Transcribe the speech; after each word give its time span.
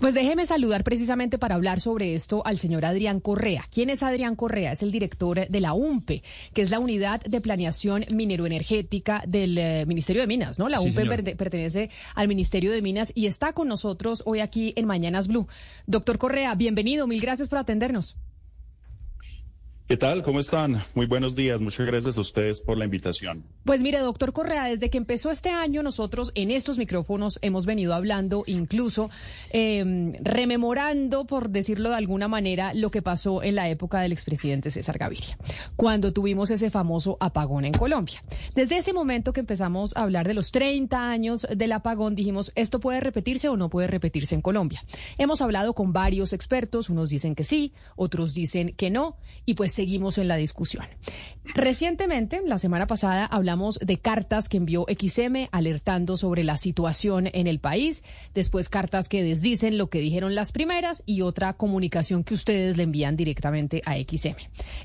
Pues 0.00 0.14
déjeme 0.14 0.46
saludar 0.46 0.82
precisamente 0.82 1.36
para 1.36 1.56
hablar 1.56 1.78
sobre 1.82 2.14
esto 2.14 2.40
al 2.46 2.56
señor 2.56 2.86
Adrián 2.86 3.20
Correa. 3.20 3.66
¿Quién 3.70 3.90
es 3.90 4.02
Adrián 4.02 4.34
Correa? 4.34 4.72
Es 4.72 4.82
el 4.82 4.92
director 4.92 5.46
de 5.46 5.60
la 5.60 5.74
UMPE, 5.74 6.22
que 6.54 6.62
es 6.62 6.70
la 6.70 6.78
Unidad 6.78 7.20
de 7.20 7.42
Planeación 7.42 8.06
Mineroenergética 8.10 9.22
del 9.28 9.58
eh, 9.58 9.84
Ministerio 9.86 10.22
de 10.22 10.26
Minas, 10.26 10.58
¿no? 10.58 10.70
La 10.70 10.80
UMPE 10.80 11.36
pertenece 11.36 11.90
al 12.14 12.28
Ministerio 12.28 12.72
de 12.72 12.80
Minas 12.80 13.12
y 13.14 13.26
está 13.26 13.52
con 13.52 13.68
nosotros 13.68 14.22
hoy 14.24 14.40
aquí 14.40 14.72
en 14.76 14.86
Mañanas 14.86 15.28
Blue. 15.28 15.48
Doctor 15.86 16.16
Correa, 16.16 16.54
bienvenido, 16.54 17.06
mil 17.06 17.20
gracias 17.20 17.48
por 17.48 17.58
atendernos. 17.58 18.16
¿Qué 19.90 19.96
tal? 19.96 20.22
¿Cómo 20.22 20.38
están? 20.38 20.84
Muy 20.94 21.06
buenos 21.06 21.34
días. 21.34 21.60
Muchas 21.60 21.84
gracias 21.84 22.16
a 22.16 22.20
ustedes 22.20 22.60
por 22.60 22.78
la 22.78 22.84
invitación. 22.84 23.42
Pues 23.64 23.82
mire, 23.82 23.98
doctor 23.98 24.32
Correa, 24.32 24.66
desde 24.66 24.88
que 24.88 24.98
empezó 24.98 25.32
este 25.32 25.50
año, 25.50 25.82
nosotros 25.82 26.30
en 26.36 26.52
estos 26.52 26.78
micrófonos 26.78 27.40
hemos 27.42 27.66
venido 27.66 27.92
hablando, 27.92 28.44
incluso 28.46 29.10
em, 29.50 30.12
rememorando, 30.22 31.26
por 31.26 31.50
decirlo 31.50 31.88
de 31.88 31.96
alguna 31.96 32.28
manera, 32.28 32.72
lo 32.72 32.92
que 32.92 33.02
pasó 33.02 33.42
en 33.42 33.56
la 33.56 33.68
época 33.68 34.00
del 34.00 34.12
expresidente 34.12 34.70
César 34.70 34.96
Gaviria, 34.96 35.36
cuando 35.74 36.12
tuvimos 36.12 36.52
ese 36.52 36.70
famoso 36.70 37.16
apagón 37.18 37.64
en 37.64 37.72
Colombia. 37.72 38.22
Desde 38.54 38.78
ese 38.78 38.92
momento 38.92 39.32
que 39.32 39.40
empezamos 39.40 39.96
a 39.96 40.02
hablar 40.02 40.28
de 40.28 40.34
los 40.34 40.52
30 40.52 41.10
años 41.10 41.48
del 41.52 41.72
apagón, 41.72 42.14
dijimos, 42.14 42.52
¿esto 42.54 42.78
puede 42.78 43.00
repetirse 43.00 43.48
o 43.48 43.56
no 43.56 43.68
puede 43.68 43.88
repetirse 43.88 44.36
en 44.36 44.40
Colombia? 44.40 44.84
Hemos 45.18 45.42
hablado 45.42 45.74
con 45.74 45.92
varios 45.92 46.32
expertos, 46.32 46.90
unos 46.90 47.10
dicen 47.10 47.34
que 47.34 47.42
sí, 47.42 47.72
otros 47.96 48.34
dicen 48.34 48.72
que 48.76 48.90
no, 48.90 49.16
y 49.46 49.54
pues 49.54 49.79
seguimos 49.80 50.18
en 50.18 50.28
la 50.28 50.36
discusión. 50.36 50.84
Recientemente, 51.54 52.42
la 52.44 52.58
semana 52.58 52.86
pasada, 52.86 53.24
hablamos 53.24 53.78
de 53.78 53.96
cartas 53.96 54.50
que 54.50 54.58
envió 54.58 54.84
XM 54.86 55.48
alertando 55.52 56.18
sobre 56.18 56.44
la 56.44 56.58
situación 56.58 57.30
en 57.32 57.46
el 57.46 57.60
país, 57.60 58.04
después 58.34 58.68
cartas 58.68 59.08
que 59.08 59.22
desdicen 59.22 59.78
lo 59.78 59.88
que 59.88 60.00
dijeron 60.00 60.34
las 60.34 60.52
primeras 60.52 61.02
y 61.06 61.22
otra 61.22 61.54
comunicación 61.54 62.24
que 62.24 62.34
ustedes 62.34 62.76
le 62.76 62.82
envían 62.82 63.16
directamente 63.16 63.80
a 63.86 63.96
XM. 63.96 64.36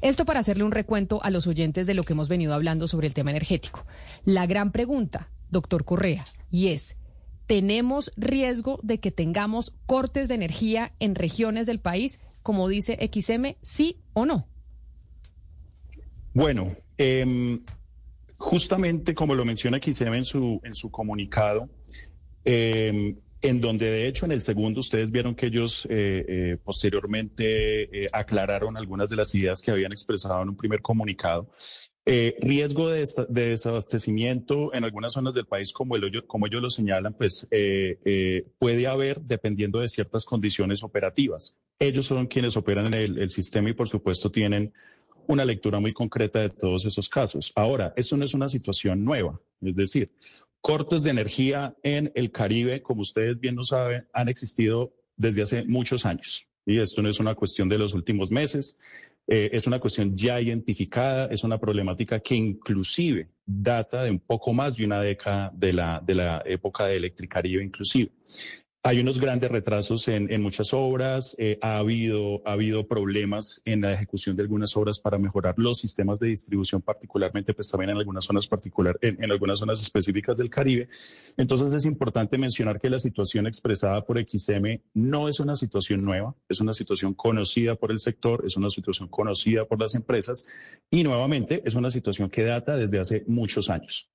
Esto 0.02 0.24
para 0.24 0.40
hacerle 0.40 0.64
un 0.64 0.72
recuento 0.72 1.22
a 1.22 1.30
los 1.30 1.46
oyentes 1.46 1.88
de 1.88 1.94
lo 1.94 2.04
que 2.06 2.14
hemos 2.14 2.30
venido 2.30 2.54
hablando 2.54 2.88
sobre 2.88 3.08
el 3.08 3.14
tema 3.14 3.32
energético. 3.32 3.86
La 4.24 4.46
gran 4.46 4.72
pregunta, 4.72 5.30
doctor 5.50 5.84
Correa, 5.84 6.24
y 6.52 6.70
es, 6.70 6.96
¿tenemos 7.48 8.14
riesgo 8.16 8.80
de 8.82 9.02
que 9.02 9.12
tengamos 9.12 9.74
cortes 9.88 10.30
de 10.30 10.36
energía 10.36 10.94
en 11.02 11.16
regiones 11.16 11.68
del 11.68 11.82
país, 11.82 12.22
como 12.44 12.70
dice 12.70 12.98
XM, 13.12 13.58
sí 13.62 13.98
o 14.14 14.26
no? 14.26 14.48
Bueno, 16.36 16.76
em, 16.98 17.62
justamente 18.36 19.16
como 19.16 19.34
lo 19.34 19.46
menciona 19.46 19.80
XM 19.82 20.18
en 20.18 20.26
su, 20.26 20.60
en 20.66 20.76
su 20.76 20.92
comunicado, 20.92 21.70
em, 22.44 23.16
en 23.42 23.62
donde 23.62 23.90
de 23.90 24.06
hecho 24.10 24.26
en 24.26 24.34
el 24.34 24.42
segundo 24.42 24.82
ustedes 24.82 25.10
vieron 25.12 25.34
que 25.34 25.46
ellos 25.46 25.88
eh, 25.90 26.26
eh, 26.28 26.58
posteriormente 26.62 28.04
eh, 28.04 28.10
aclararon 28.12 28.76
algunas 28.76 29.10
de 29.10 29.16
las 29.16 29.34
ideas 29.34 29.62
que 29.62 29.72
habían 29.72 29.94
expresado 29.94 30.42
en 30.42 30.50
un 30.50 30.58
primer 30.58 30.82
comunicado. 30.82 31.50
riesgo 32.06 32.90
de, 32.90 33.06
desabastecimiento 33.30 34.74
en 34.74 34.84
algunas 34.84 35.14
zonas 35.14 35.34
del 35.36 35.46
país, 35.46 35.72
como, 35.72 35.96
el, 35.96 36.26
como 36.28 36.48
ellos 36.48 36.62
lo 36.62 36.70
señalan, 36.70 37.14
pues 37.14 37.48
puede 38.60 38.88
haber 38.88 39.22
dependiendo 39.22 39.80
de 39.80 39.88
ciertas 39.88 40.26
condiciones 40.26 40.84
operativas. 40.84 41.58
Ellos 41.80 42.06
son 42.06 42.28
quienes 42.28 42.58
operan 42.58 42.94
el, 42.94 43.20
el 43.20 43.32
sistema 43.32 43.70
y 43.70 43.74
por 43.74 43.88
supuesto 43.88 44.30
tienen 44.30 44.74
una 45.28 45.46
lectura 45.46 45.80
muy 45.80 45.92
concreta 45.92 46.42
de 46.42 46.50
todos 46.50 46.86
esos 46.86 47.10
casos. 47.10 47.52
Ahora, 47.56 47.94
esto 47.96 48.18
no 48.18 48.26
es 48.26 48.34
una 48.34 48.50
situación 48.50 49.04
nueva, 49.04 49.40
es 49.62 49.76
decir, 49.76 50.12
cortes 50.62 51.04
de 51.04 51.12
energía 51.12 51.76
en 51.84 52.12
el 52.16 52.32
Caribe, 52.32 52.82
como 52.82 53.02
ustedes 53.02 53.40
bien 53.40 53.56
lo 53.56 53.64
saben, 53.64 54.08
han 54.14 54.30
existido 54.30 54.94
desde 55.16 55.44
hace 55.44 55.66
muchos 55.66 56.06
años. 56.06 56.48
Y 56.66 56.80
esto 56.80 57.02
no 57.02 57.10
es 57.10 57.20
una 57.20 57.36
cuestión 57.36 57.70
de 57.70 57.78
los 57.78 57.94
últimos 57.94 58.32
meses, 58.32 58.78
eh, 59.28 59.50
es 59.54 59.68
una 59.68 59.80
cuestión 59.80 60.16
ya 60.16 60.40
identificada, 60.40 61.28
es 61.28 61.44
una 61.44 61.60
problemática 61.60 62.20
que 62.20 62.36
inclusive 62.36 63.30
data 63.46 64.04
de 64.04 64.12
un 64.12 64.20
poco 64.20 64.54
más 64.54 64.76
de 64.76 64.86
una 64.86 65.02
década 65.02 65.52
de 65.54 65.74
la, 65.74 66.02
de 66.04 66.16
la 66.16 66.44
época 66.46 66.86
de 66.86 66.98
Electricaribe 66.98 67.64
inclusive. 67.64 68.12
Hay 68.88 69.00
unos 69.00 69.20
grandes 69.20 69.50
retrasos 69.50 70.08
en, 70.10 70.44
muchas 70.44 70.72
obras, 70.72 71.36
eh, 71.40 71.58
ha, 71.60 71.78
habido, 71.78 72.48
ha 72.48 72.52
habido 72.52 72.88
problemas 72.88 73.60
en 73.66 73.82
la 73.82 73.92
ejecución 73.92 74.36
de 74.36 74.44
algunas 74.44 74.78
obras 74.78 75.00
para 75.00 75.18
mejorar 75.18 75.56
los 75.58 75.80
sistemas 75.80 76.20
de 76.20 76.28
distribución, 76.28 76.84
particularmente 76.84 77.56
pues 77.56 77.68
también 77.68 77.90
en 77.90 77.98
algunas 77.98 78.26
zonas 78.26 78.46
particular, 78.46 78.96
en, 79.02 79.32
algunas 79.32 79.58
zonas 79.58 79.82
específicas 79.82 80.38
del 80.38 80.52
Caribe. 80.52 80.88
Entonces 81.36 81.74
es 81.74 81.88
importante 81.88 82.38
mencionar 82.38 82.80
que 82.80 82.92
la 82.92 83.00
situación 83.00 83.48
expresada 83.48 84.06
por 84.06 84.24
XM 84.24 84.80
no 84.94 85.30
es 85.30 85.40
una 85.40 85.56
situación 85.56 86.06
nueva, 86.06 86.36
es 86.48 86.62
una 86.62 86.74
situación 86.74 87.16
conocida 87.16 87.74
por 87.74 87.92
el 87.92 87.98
sector, 87.98 88.44
es 88.46 88.56
una 88.56 88.70
situación 88.70 89.10
conocida 89.10 89.66
por 89.66 89.82
las 89.82 89.96
empresas 89.96 90.46
y 90.92 91.04
nuevamente 91.04 91.64
es 91.66 91.74
una 91.74 91.90
situación 91.90 92.30
que 92.30 92.44
data 92.44 92.78
desde 92.78 93.00
hace 93.00 93.24
muchos 93.26 93.72
años. 93.72 94.12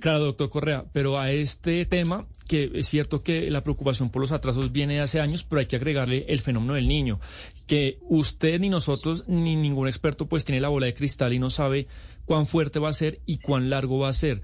Claro, 0.00 0.24
doctor 0.24 0.48
Correa, 0.48 0.84
pero 0.92 1.18
a 1.18 1.30
este 1.30 1.84
tema, 1.86 2.26
que 2.46 2.70
es 2.74 2.88
cierto 2.88 3.22
que 3.22 3.50
la 3.50 3.62
preocupación 3.62 4.10
por 4.10 4.22
los 4.22 4.32
atrasos 4.32 4.72
viene 4.72 4.94
de 4.94 5.00
hace 5.00 5.20
años, 5.20 5.44
pero 5.44 5.60
hay 5.60 5.66
que 5.66 5.76
agregarle 5.76 6.26
el 6.28 6.40
fenómeno 6.40 6.74
del 6.74 6.88
niño, 6.88 7.20
que 7.66 7.98
usted 8.02 8.60
ni 8.60 8.68
nosotros 8.68 9.24
ni 9.28 9.56
ningún 9.56 9.88
experto 9.88 10.26
pues 10.26 10.44
tiene 10.44 10.60
la 10.60 10.68
bola 10.68 10.86
de 10.86 10.94
cristal 10.94 11.32
y 11.32 11.38
no 11.38 11.50
sabe 11.50 11.86
cuán 12.24 12.46
fuerte 12.46 12.78
va 12.78 12.88
a 12.88 12.92
ser 12.92 13.20
y 13.26 13.38
cuán 13.38 13.70
largo 13.70 13.98
va 13.98 14.08
a 14.08 14.12
ser. 14.12 14.42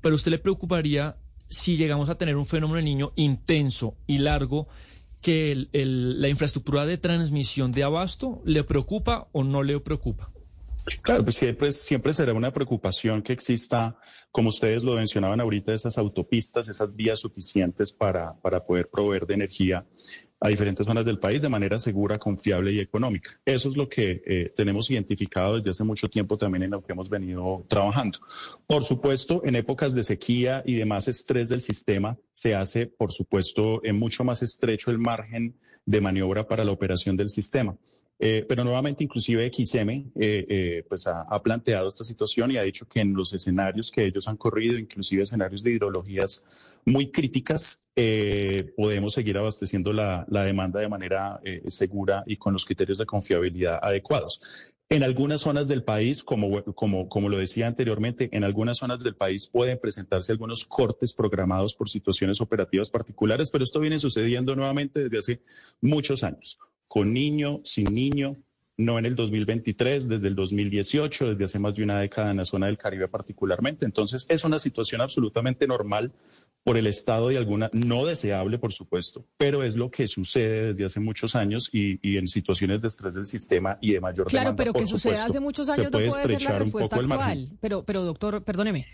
Pero 0.00 0.14
usted 0.14 0.30
le 0.30 0.38
preocuparía 0.38 1.16
si 1.48 1.76
llegamos 1.76 2.08
a 2.10 2.16
tener 2.16 2.36
un 2.36 2.46
fenómeno 2.46 2.76
del 2.76 2.84
niño 2.84 3.12
intenso 3.16 3.96
y 4.06 4.18
largo 4.18 4.68
que 5.20 5.66
la 5.72 6.28
infraestructura 6.28 6.86
de 6.86 6.98
transmisión 6.98 7.72
de 7.72 7.82
abasto 7.82 8.42
le 8.44 8.62
preocupa 8.62 9.28
o 9.32 9.42
no 9.42 9.62
le 9.62 9.80
preocupa. 9.80 10.30
Claro, 11.02 11.24
pues 11.24 11.36
siempre, 11.36 11.72
siempre 11.72 12.12
será 12.12 12.32
una 12.32 12.52
preocupación 12.52 13.22
que 13.22 13.32
exista, 13.32 13.96
como 14.30 14.48
ustedes 14.50 14.84
lo 14.84 14.94
mencionaban 14.94 15.40
ahorita, 15.40 15.72
esas 15.72 15.98
autopistas, 15.98 16.68
esas 16.68 16.94
vías 16.94 17.18
suficientes 17.18 17.92
para, 17.92 18.34
para 18.40 18.64
poder 18.64 18.88
proveer 18.90 19.26
de 19.26 19.34
energía 19.34 19.84
a 20.38 20.48
diferentes 20.48 20.86
zonas 20.86 21.04
del 21.04 21.18
país 21.18 21.40
de 21.40 21.48
manera 21.48 21.78
segura, 21.78 22.16
confiable 22.16 22.72
y 22.72 22.78
económica. 22.78 23.40
Eso 23.44 23.68
es 23.70 23.76
lo 23.76 23.88
que 23.88 24.22
eh, 24.26 24.52
tenemos 24.54 24.90
identificado 24.90 25.56
desde 25.56 25.70
hace 25.70 25.82
mucho 25.82 26.08
tiempo 26.08 26.36
también 26.36 26.64
en 26.64 26.70
lo 26.70 26.84
que 26.84 26.92
hemos 26.92 27.08
venido 27.08 27.64
trabajando. 27.68 28.18
Por 28.66 28.84
supuesto, 28.84 29.42
en 29.44 29.56
épocas 29.56 29.94
de 29.94 30.04
sequía 30.04 30.62
y 30.66 30.74
de 30.74 30.84
más 30.84 31.08
estrés 31.08 31.48
del 31.48 31.62
sistema, 31.62 32.18
se 32.32 32.54
hace, 32.54 32.86
por 32.86 33.12
supuesto, 33.12 33.80
en 33.82 33.98
mucho 33.98 34.24
más 34.24 34.42
estrecho 34.42 34.90
el 34.90 34.98
margen 34.98 35.56
de 35.86 36.00
maniobra 36.00 36.46
para 36.46 36.64
la 36.64 36.72
operación 36.72 37.16
del 37.16 37.30
sistema. 37.30 37.76
Eh, 38.18 38.46
pero 38.48 38.64
nuevamente, 38.64 39.04
inclusive 39.04 39.50
XM 39.52 39.90
eh, 39.90 40.04
eh, 40.16 40.84
pues 40.88 41.06
ha, 41.06 41.42
planteado 41.42 41.86
esta 41.86 42.02
situación 42.02 42.50
y 42.50 42.56
ha 42.56 42.62
dicho 42.62 42.88
que 42.88 43.00
en 43.00 43.12
los 43.12 43.32
escenarios 43.34 43.90
que 43.90 44.06
ellos 44.06 44.26
han 44.26 44.38
corrido, 44.38 44.78
inclusive 44.78 45.22
escenarios 45.22 45.62
de 45.62 45.72
hidrologías 45.72 46.44
muy 46.84 47.10
críticas, 47.10 47.82
podemos 48.76 49.14
seguir 49.14 49.38
abasteciendo 49.38 49.92
la, 49.92 50.26
demanda 50.28 50.80
de 50.80 50.88
manera 50.88 51.40
segura 51.66 52.22
y 52.26 52.36
con 52.36 52.52
los 52.52 52.64
criterios 52.66 52.98
de 52.98 53.06
confiabilidad 53.06 53.78
adecuados. 53.82 54.40
En 54.88 55.02
algunas 55.02 55.40
zonas 55.40 55.66
del 55.66 55.82
país, 55.82 56.22
como, 56.22 56.62
como, 56.74 57.08
como 57.08 57.28
lo 57.28 57.38
decía 57.38 57.66
anteriormente, 57.66 58.28
en 58.32 58.44
algunas 58.44 58.78
zonas 58.78 59.02
del 59.02 59.16
país 59.16 59.48
pueden 59.48 59.80
presentarse 59.80 60.30
algunos 60.30 60.64
cortes 60.64 61.12
programados 61.14 61.74
por 61.74 61.88
situaciones 61.88 62.40
operativas 62.40 62.90
particulares, 62.90 63.50
pero 63.50 63.64
esto 63.64 63.80
viene 63.80 63.98
sucediendo 63.98 64.54
nuevamente 64.54 65.02
desde 65.04 65.18
hace 65.18 65.42
muchos 65.80 66.22
años 66.22 66.58
con 66.88 67.12
niño, 67.12 67.60
sin 67.64 67.94
niño, 67.94 68.36
no 68.78 68.98
en 68.98 69.06
el 69.06 69.14
2023, 69.14 70.08
desde 70.08 70.28
el 70.28 70.34
2018, 70.34 71.30
desde 71.30 71.44
hace 71.44 71.58
más 71.58 71.74
de 71.76 71.82
una 71.82 71.98
década 72.00 72.30
en 72.30 72.36
la 72.36 72.44
zona 72.44 72.66
del 72.66 72.76
Caribe 72.76 73.08
particularmente. 73.08 73.86
Entonces, 73.86 74.26
es 74.28 74.44
una 74.44 74.58
situación 74.58 75.00
absolutamente 75.00 75.66
normal 75.66 76.12
por 76.62 76.76
el 76.76 76.86
estado 76.86 77.28
de 77.28 77.38
alguna, 77.38 77.70
no 77.72 78.04
deseable, 78.04 78.58
por 78.58 78.72
supuesto, 78.72 79.24
pero 79.38 79.62
es 79.62 79.76
lo 79.76 79.90
que 79.90 80.06
sucede 80.06 80.68
desde 80.68 80.84
hace 80.84 81.00
muchos 81.00 81.36
años 81.36 81.70
y, 81.72 82.16
en 82.16 82.28
situaciones 82.28 82.82
de 82.82 82.88
estrés 82.88 83.14
del 83.14 83.26
sistema 83.26 83.78
y 83.80 83.92
de 83.92 84.00
mayor 84.00 84.26
claro, 84.26 84.50
demanda. 84.50 84.64
Pero 84.64 84.72
que 84.72 84.86
sucede 84.86 85.14
hace 85.14 85.40
muchos 85.40 85.68
años 85.68 85.90
no 85.90 85.98
puede 85.98 86.10
ser 86.10 86.42
la 86.42 86.58
respuesta 86.58 86.96
actual. 86.96 87.48
Pero, 87.60 87.84
pero, 87.84 88.02
doctor, 88.02 88.42
perdóneme 88.42 88.86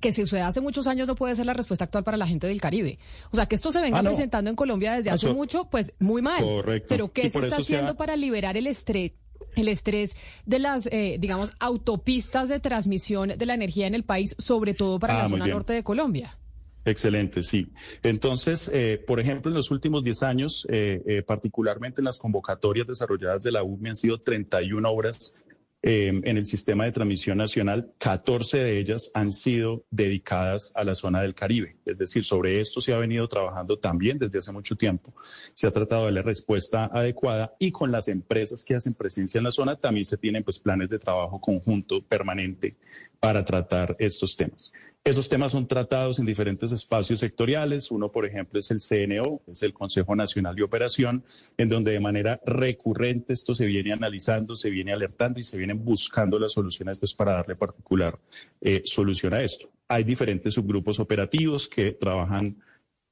que 0.00 0.12
se 0.12 0.22
sucede 0.22 0.42
hace 0.42 0.60
muchos 0.60 0.86
años 0.86 1.08
no 1.08 1.14
puede 1.14 1.34
ser 1.34 1.46
la 1.46 1.54
respuesta 1.54 1.84
actual 1.84 2.04
para 2.04 2.16
la 2.16 2.26
gente 2.26 2.46
del 2.46 2.60
Caribe. 2.60 2.98
O 3.30 3.36
sea, 3.36 3.46
que 3.46 3.54
esto 3.54 3.72
se 3.72 3.80
venga 3.80 3.98
ah, 3.98 4.02
presentando 4.02 4.50
en 4.50 4.56
Colombia 4.56 4.92
desde 4.92 5.10
hace 5.10 5.32
mucho, 5.32 5.68
pues 5.70 5.92
muy 5.98 6.22
mal. 6.22 6.42
Correcto. 6.42 6.86
Pero 6.88 7.12
¿qué 7.12 7.30
se 7.30 7.38
está 7.38 7.56
haciendo 7.56 7.96
para 7.96 8.16
liberar 8.16 8.56
el 8.56 8.66
estrés? 8.66 9.12
el 9.56 9.68
estrés 9.68 10.16
de 10.46 10.58
las, 10.58 10.86
eh, 10.86 11.16
digamos, 11.18 11.50
autopistas 11.58 12.48
de 12.48 12.60
transmisión 12.60 13.30
de 13.36 13.46
la 13.46 13.54
energía 13.54 13.86
en 13.86 13.94
el 13.94 14.04
país, 14.04 14.36
sobre 14.38 14.74
todo 14.74 15.00
para 15.00 15.14
la 15.14 15.24
ah, 15.24 15.28
zona 15.28 15.46
norte 15.46 15.72
de 15.72 15.82
Colombia. 15.82 16.38
Excelente, 16.84 17.42
sí. 17.42 17.72
Entonces, 18.02 18.70
eh, 18.72 19.02
por 19.04 19.18
ejemplo, 19.20 19.50
en 19.50 19.56
los 19.56 19.70
últimos 19.70 20.04
10 20.04 20.22
años, 20.22 20.66
eh, 20.70 21.22
particularmente 21.26 22.00
en 22.00 22.04
las 22.04 22.18
convocatorias 22.18 22.86
desarrolladas 22.86 23.42
de 23.42 23.52
la 23.52 23.62
UME, 23.62 23.90
han 23.90 23.96
sido 23.96 24.18
31 24.18 24.88
obras 24.88 25.44
em, 25.90 26.20
en 26.22 26.36
el 26.36 26.44
sistema 26.44 26.84
de 26.84 26.92
transmisión 26.92 27.38
nacional, 27.38 27.94
14 27.96 28.58
de 28.58 28.78
ellas 28.78 29.10
han 29.14 29.32
sido 29.32 29.86
dedicadas 29.90 30.70
a 30.76 30.84
la 30.84 30.94
zona 30.94 31.22
del 31.22 31.34
Caribe. 31.34 31.78
Es 31.86 31.96
decir, 31.96 32.24
sobre 32.24 32.60
esto 32.60 32.82
se 32.82 32.92
ha 32.92 32.98
venido 32.98 33.26
trabajando 33.26 33.78
también 33.78 34.18
desde 34.18 34.38
hace 34.38 34.52
mucho 34.52 34.76
tiempo. 34.76 35.14
Se 35.54 35.66
ha 35.66 35.70
tratado 35.70 36.04
de 36.04 36.12
la 36.12 36.20
respuesta 36.20 36.90
adecuada 36.92 37.54
y 37.58 37.72
con 37.72 37.90
las 37.90 38.08
empresas 38.08 38.66
que 38.66 38.74
hacen 38.74 38.92
presencia 38.92 39.38
en 39.38 39.44
la 39.44 39.50
zona 39.50 39.76
también 39.76 40.04
se 40.04 40.18
tienen 40.18 40.44
pues 40.44 40.58
planes 40.58 40.90
de 40.90 40.98
trabajo 40.98 41.40
conjunto 41.40 42.02
permanente 42.02 42.76
para 43.18 43.42
tratar 43.42 43.96
estos 43.98 44.36
temas. 44.36 44.70
Esos 45.08 45.30
temas 45.30 45.52
son 45.52 45.66
tratados 45.66 46.18
en 46.18 46.26
diferentes 46.26 46.70
espacios 46.70 47.20
sectoriales. 47.20 47.90
Uno, 47.90 48.12
por 48.12 48.26
ejemplo, 48.26 48.58
es 48.58 48.70
el 48.70 48.78
CNO, 48.78 49.40
es 49.46 49.62
el 49.62 49.72
Consejo 49.72 50.14
Nacional 50.14 50.54
de 50.54 50.62
Operación, 50.62 51.24
en 51.56 51.70
donde 51.70 51.92
de 51.92 52.00
manera 52.00 52.38
recurrente 52.44 53.32
esto 53.32 53.54
se 53.54 53.64
viene 53.64 53.94
analizando, 53.94 54.54
se 54.54 54.68
viene 54.68 54.92
alertando 54.92 55.40
y 55.40 55.44
se 55.44 55.56
vienen 55.56 55.82
buscando 55.82 56.38
las 56.38 56.52
soluciones 56.52 56.98
pues, 56.98 57.14
para 57.14 57.32
darle 57.32 57.56
particular 57.56 58.18
eh, 58.60 58.82
solución 58.84 59.32
a 59.32 59.40
esto. 59.40 59.70
Hay 59.88 60.04
diferentes 60.04 60.52
subgrupos 60.52 61.00
operativos 61.00 61.68
que 61.68 61.92
trabajan 61.92 62.58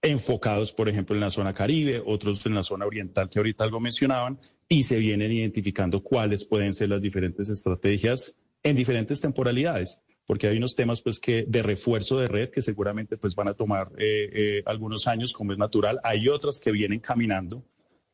enfocados, 0.02 0.72
por 0.72 0.90
ejemplo, 0.90 1.16
en 1.16 1.22
la 1.22 1.30
zona 1.30 1.54
Caribe, 1.54 2.02
otros 2.04 2.44
en 2.44 2.56
la 2.56 2.62
zona 2.62 2.84
oriental 2.84 3.30
que 3.30 3.38
ahorita 3.38 3.64
algo 3.64 3.80
mencionaban, 3.80 4.38
y 4.68 4.82
se 4.82 4.98
vienen 4.98 5.32
identificando 5.32 6.02
cuáles 6.02 6.44
pueden 6.44 6.74
ser 6.74 6.90
las 6.90 7.00
diferentes 7.00 7.48
estrategias 7.48 8.36
en 8.62 8.76
diferentes 8.76 9.18
temporalidades 9.18 10.02
porque 10.26 10.48
hay 10.48 10.56
unos 10.56 10.74
temas 10.74 11.00
pues 11.00 11.20
de 11.20 11.62
refuerzo 11.62 12.18
de 12.18 12.26
red 12.26 12.50
que 12.50 12.60
seguramente 12.60 13.16
pues 13.16 13.34
van 13.34 13.48
a 13.48 13.54
tomar 13.54 13.92
eh, 13.96 14.30
eh, 14.32 14.62
algunos 14.66 15.06
años 15.06 15.32
como 15.32 15.52
es 15.52 15.58
natural. 15.58 16.00
Hay 16.02 16.28
otras 16.28 16.60
que 16.60 16.72
vienen 16.72 17.00
caminando 17.00 17.64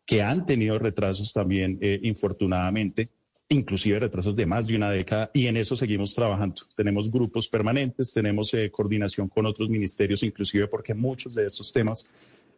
que 0.05 0.21
han 0.21 0.45
tenido 0.45 0.79
retrasos 0.79 1.33
también 1.33 1.79
eh, 1.81 1.99
infortunadamente, 2.03 3.09
inclusive 3.49 3.99
retrasos 3.99 4.37
de 4.37 4.45
más 4.45 4.67
de 4.67 4.77
una 4.77 4.91
década 4.91 5.31
y 5.33 5.47
en 5.47 5.57
eso 5.57 5.75
seguimos 5.75 6.15
trabajando. 6.15 6.63
Tenemos 6.77 7.11
grupos 7.11 7.49
permanentes, 7.49 8.13
tenemos 8.13 8.53
coordinación 8.71 9.29
con 9.29 9.47
otros 9.47 9.71
ministerios, 9.71 10.23
inclusive 10.23 10.69
porque 10.69 10.93
muchos 10.93 11.35
de 11.35 11.47
estos 11.47 11.73
temas 11.73 12.05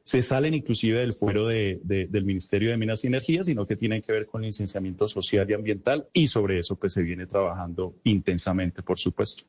se 0.04 0.22
salen 0.22 0.52
inclusive 0.52 1.00
del 1.00 1.14
fuero 1.14 1.46
de, 1.46 1.80
del 1.82 2.24
Ministerio 2.24 2.70
de 2.70 2.76
Minas 2.76 3.02
y 3.04 3.06
Energía, 3.06 3.42
sino 3.42 3.66
que 3.66 3.74
tienen 3.74 4.02
que 4.02 4.12
ver 4.12 4.26
con 4.26 4.42
licenciamiento 4.42 5.08
social 5.08 5.50
y 5.50 5.54
ambiental 5.54 6.06
y 6.12 6.28
sobre 6.28 6.58
eso 6.58 6.76
pues 6.76 6.92
se 6.92 7.02
viene 7.02 7.26
trabajando 7.26 7.94
intensamente, 8.04 8.82
por 8.82 8.98
supuesto. 8.98 9.44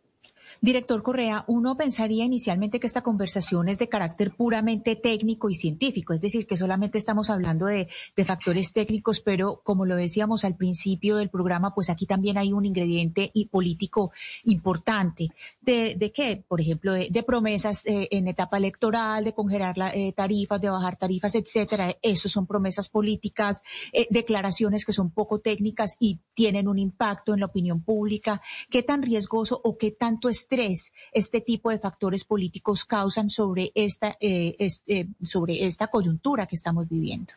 Director 0.62 1.04
Correa, 1.04 1.44
uno 1.48 1.78
pensaría 1.78 2.26
inicialmente 2.26 2.80
que 2.80 2.88
esta 2.88 3.02
conversación 3.02 3.70
es 3.70 3.78
de 3.78 3.90
carácter 3.90 4.36
puramente 4.36 4.96
técnico 4.96 5.50
y 5.50 5.56
científico, 5.56 6.14
es 6.14 6.22
decir, 6.22 6.48
que 6.48 6.58
solamente 6.58 6.98
estamos 6.98 7.30
hablando 7.30 7.66
de, 7.66 7.88
factores 8.26 8.74
técnicos, 8.74 9.20
pero 9.20 9.62
como 9.64 9.86
lo 9.86 9.96
decíamos 9.96 10.46
al 10.46 10.56
principio 10.56 11.18
del 11.18 11.30
programa, 11.30 11.76
pues 11.76 11.92
aquí 11.92 12.08
también 12.08 12.40
hay 12.40 12.54
un 12.54 12.66
ingrediente 12.66 13.30
y 13.34 13.46
político 13.46 14.12
importante. 14.46 15.30
¿De, 15.62 16.12
qué? 16.14 16.44
Por 16.48 16.60
ejemplo, 16.60 16.94
de, 16.94 17.24
promesas 17.24 17.86
eh, 17.86 18.08
en 18.12 18.28
etapa 18.28 18.58
electoral, 18.58 19.24
de 19.24 19.34
congelar 19.34 19.78
la, 19.78 19.94
eh, 19.94 20.12
tarifas, 20.14 20.60
de 20.60 20.70
bajar 20.70 20.98
tarifas, 20.98 21.36
etcétera. 21.36 21.96
Eso 22.02 22.30
son 22.30 22.48
promesas 22.48 22.90
políticas, 22.90 23.62
eh, 23.94 24.08
declaraciones 24.10 24.86
que 24.86 24.94
son 24.94 25.12
poco 25.12 25.40
técnicas 25.40 25.96
y 26.00 26.20
tienen 26.34 26.68
un 26.68 26.80
impacto 26.80 27.34
en 27.34 27.42
la 27.42 27.46
opinión 27.46 27.82
pública. 27.82 28.42
¿Qué 28.70 28.82
tan 28.82 29.04
riesgoso 29.04 29.62
o 29.64 29.78
qué 29.78 29.92
tanto 29.92 30.30
es 30.30 30.35
estrés 30.36 30.94
este 31.12 31.42
tipo 31.42 31.70
de 31.70 31.80
factores 31.80 32.24
políticos 32.24 32.86
causan 32.86 33.30
sobre 33.30 33.72
esta, 33.74 34.18
eh, 34.20 34.56
eh, 34.88 35.08
sobre 35.24 35.66
esta 35.66 35.88
coyuntura 35.88 36.46
que 36.46 36.56
estamos 36.56 36.88
viviendo. 36.88 37.34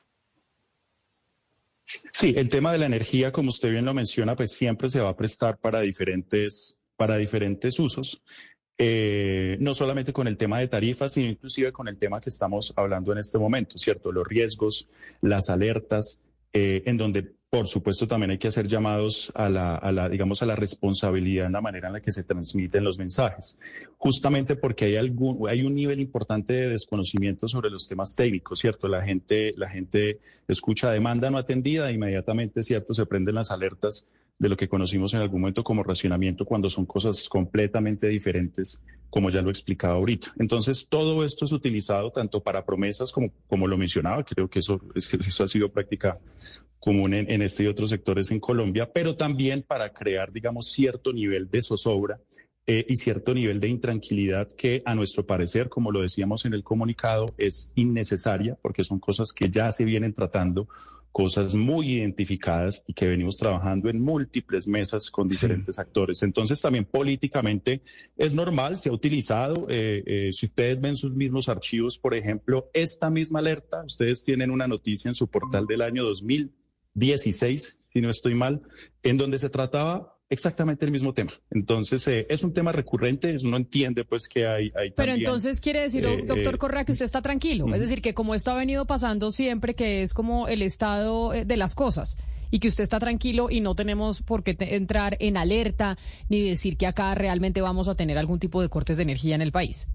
Sí, 2.13 2.35
el 2.37 2.51
tema 2.51 2.73
de 2.73 2.79
la 2.79 2.87
energía, 2.87 3.33
como 3.33 3.49
usted 3.49 3.71
bien 3.71 3.85
lo 3.85 3.95
menciona, 3.95 4.37
pues 4.37 4.53
siempre 4.53 4.91
se 4.91 5.01
va 5.01 5.11
a 5.11 5.17
prestar 5.17 5.59
para 5.59 5.81
diferentes, 5.81 6.81
para 6.97 7.17
diferentes 7.17 7.79
usos. 7.79 8.23
Eh, 8.77 9.57
no 9.61 9.75
solamente 9.75 10.13
con 10.13 10.29
el 10.29 10.37
tema 10.37 10.61
de 10.61 10.69
tarifas, 10.69 11.15
sino 11.15 11.31
inclusive 11.31 11.73
con 11.73 11.89
el 11.89 11.99
tema 11.99 12.21
que 12.21 12.29
estamos 12.29 12.73
hablando 12.77 13.13
en 13.13 13.19
este 13.19 13.39
momento, 13.39 13.79
¿cierto? 13.79 14.13
Los 14.13 14.27
riesgos, 14.27 14.91
las 15.21 15.49
alertas, 15.51 16.25
en 16.53 16.97
donde 16.97 17.38
por 17.51 17.67
supuesto, 17.67 18.07
también 18.07 18.33
hay 18.33 18.39
que 18.39 18.49
hacer 18.49 18.67
llamados 18.67 19.33
a 19.35 19.49
la, 19.49 20.09
digamos, 20.11 20.43
a 20.43 20.47
la 20.47 20.55
responsabilidad 20.55 21.47
en 21.47 21.53
la 21.53 21.63
manera 21.63 21.89
en 21.89 21.95
la 21.95 22.01
que 22.01 22.13
se 22.13 22.23
transmiten 22.23 22.85
los 22.85 22.99
mensajes, 22.99 23.59
justamente 23.97 24.55
porque 24.55 24.85
hay 24.85 24.97
algún, 24.97 25.49
hay 25.49 25.63
un 25.63 25.75
nivel 25.75 25.99
importante 25.99 26.53
de 26.53 26.69
desconocimiento 26.69 27.49
sobre 27.49 27.71
los 27.71 27.89
temas 27.89 28.15
técnicos, 28.15 28.59
¿cierto? 28.59 28.87
La 28.87 29.03
gente, 29.03 29.53
la 29.57 29.71
gente 29.71 30.21
escucha 30.47 30.91
demanda 30.91 31.31
no 31.31 31.39
atendida, 31.39 31.91
inmediatamente, 31.91 32.63
¿cierto? 32.63 32.93
Se 32.93 33.07
prenden 33.07 33.37
las 33.37 33.51
alertas 33.51 34.09
de 34.39 34.49
lo 34.49 34.57
que 34.57 34.69
conocimos 34.69 35.15
en 35.15 35.21
algún 35.21 35.41
momento 35.41 35.65
como 35.65 35.83
racionamiento 35.83 36.45
cuando 36.45 36.71
son 36.71 36.87
cosas 36.87 37.29
completamente 37.29 38.07
diferentes, 38.07 38.83
como 39.11 39.31
ya 39.31 39.43
lo 39.43 39.51
explicaba 39.51 39.95
ahorita. 39.95 40.33
Entonces, 40.39 40.89
todo 40.89 41.25
esto 41.25 41.45
es 41.45 41.53
utilizado 41.53 42.13
tanto 42.13 42.41
para 42.41 42.65
promesas 42.65 43.11
como, 43.11 43.31
como 43.49 43.67
lo 43.67 43.77
mencionaba, 43.77 44.25
creo 44.25 44.49
que 44.49 44.61
eso, 44.61 44.81
eso 44.95 45.45
ha 45.45 45.49
sido 45.49 45.71
práctica 45.71 46.19
común 46.79 47.13
en, 47.15 47.43
este 47.43 47.65
y 47.65 47.67
otros 47.67 47.91
sectores 47.91 48.31
en 48.31 48.39
Colombia, 48.39 48.91
pero 48.93 49.17
también 49.17 49.63
para 49.63 49.93
crear, 49.93 50.33
digamos, 50.33 50.71
cierto 50.71 51.13
nivel 51.13 51.51
de 51.51 51.61
zozobra 51.61 52.21
eh, 52.71 52.85
y 52.87 52.97
cierto 52.97 53.33
nivel 53.33 53.61
de 53.61 53.69
intranquilidad 53.69 54.47
que 54.49 54.83
a 54.85 54.95
nuestro 54.95 55.25
parecer, 55.25 55.71
como 55.71 55.91
lo 55.91 56.03
decíamos 56.03 56.45
en 56.45 56.53
el 56.53 56.63
comunicado, 56.63 57.25
es 57.39 57.73
innecesaria 57.77 58.59
porque 58.61 58.85
son 58.85 59.01
cosas 59.01 59.33
que 59.33 59.49
ya 59.49 59.73
se 59.73 59.87
vienen 59.87 60.13
tratando 60.13 60.69
cosas 61.11 61.55
muy 61.55 61.95
identificadas 61.95 62.85
y 62.87 62.93
que 62.93 63.09
venimos 63.09 63.39
trabajando 63.39 63.89
en 63.89 64.03
múltiples 64.03 64.69
mesas 64.69 65.11
con 65.11 65.29
diferentes 65.29 65.79
actores. 65.79 66.23
Entonces 66.23 66.61
también 66.61 66.85
políticamente 66.85 67.81
es 68.19 68.35
normal, 68.35 68.79
se 68.79 68.91
ha 68.91 68.93
utilizado, 68.93 69.67
eh, 69.71 70.03
eh, 70.05 70.31
si 70.35 70.45
ustedes 70.45 70.79
ven 70.79 70.97
sus 70.97 71.15
mismos 71.15 71.49
archivos, 71.49 71.97
por 71.97 72.15
ejemplo, 72.15 72.69
esta 72.75 73.09
misma 73.09 73.39
alerta, 73.39 73.83
ustedes 73.87 74.23
tienen 74.23 74.51
una 74.51 74.69
noticia 74.69 75.09
en 75.09 75.15
su 75.15 75.27
portal 75.29 75.67
del 75.67 75.81
año 75.81 76.05
2016, 76.05 77.79
si 77.89 78.01
no 78.03 78.11
estoy 78.11 78.35
mal, 78.35 78.61
en 79.03 79.17
donde 79.17 79.39
se 79.39 79.49
trataba 79.49 80.18
exactamente 80.31 80.85
el 80.85 80.93
mismo 80.93 81.13
tema. 81.15 81.33
Entonces, 81.51 82.07
eh, 82.09 82.27
es 82.29 82.45
un 82.45 82.53
tema 82.53 82.73
recurrente, 82.73 83.37
uno 83.43 83.57
entiende 83.57 84.05
pues 84.05 84.29
que 84.29 84.47
hay... 84.47 84.73
hay 84.77 84.91
Pero 84.91 85.13
entonces 85.13 85.61
quiere 85.61 85.81
decir, 85.81 86.05
eh, 86.05 86.25
doctor 86.27 86.55
eh, 86.55 86.59
Correa, 86.59 86.85
que 86.85 86.93
usted 86.93 87.05
está 87.05 87.23
tranquilo. 87.23 87.73
Es 87.75 87.81
decir, 87.81 88.03
que 88.03 88.15
como 88.15 88.35
esto 88.35 88.51
ha 88.51 88.57
venido 88.57 88.87
pasando 88.87 89.31
siempre, 89.31 89.75
que 89.75 90.03
es 90.03 90.15
como 90.15 90.49
el 90.49 90.63
estado 90.63 91.31
de 91.31 91.57
las 91.57 91.75
cosas 91.75 92.17
y 92.51 92.61
que 92.61 92.69
usted 92.69 92.85
está 92.85 92.99
tranquilo 92.99 93.49
y 93.51 93.61
no 93.61 93.75
tenemos 93.75 94.23
por 94.23 94.43
qué 94.43 94.57
entrar 94.59 95.17
en 95.21 95.37
alerta 95.37 95.99
ni 96.29 96.49
decir 96.49 96.77
que 96.77 96.87
acá 96.87 97.15
realmente 97.15 97.61
vamos 97.61 97.89
a 97.89 97.95
tener 97.95 98.19
algún 98.19 98.39
tipo 98.39 98.63
de 98.63 98.69
cortes 98.69 98.97
de 98.97 99.03
energía 99.03 99.35
en 99.35 99.43
el 99.43 99.53
país. 99.53 99.87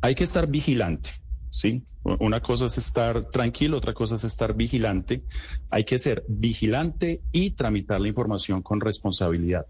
Hay 0.00 0.14
que 0.14 0.24
estar 0.24 0.46
vigilante. 0.46 1.10
¿Sí? 1.50 1.82
Una 2.20 2.40
cosa 2.40 2.66
es 2.66 2.78
estar 2.78 3.24
tranquilo, 3.26 3.76
otra 3.76 3.92
cosa 3.92 4.14
es 4.14 4.24
estar 4.24 4.54
vigilante. 4.54 5.22
Hay 5.70 5.84
que 5.84 5.98
ser 5.98 6.24
vigilante 6.28 7.20
y 7.32 7.50
tramitar 7.50 8.00
la 8.00 8.08
información 8.08 8.62
con 8.62 8.80
responsabilidad. 8.80 9.66